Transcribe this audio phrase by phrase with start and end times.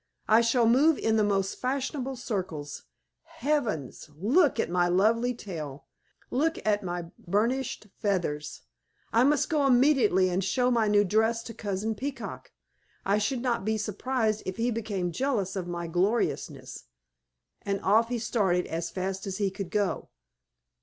[0.27, 2.85] I shall move in the most fashionable circles.
[3.25, 4.09] Heavens!
[4.17, 5.85] Look at my lovely tail!
[6.31, 8.63] Look at my burnished feathers!
[9.13, 12.51] I must go immediately and show my new dress to Cousin Peacock.
[13.05, 16.85] I should not be surprised if he became jealous of my gorgeousness."
[17.61, 20.09] And off he started as fast as he could go.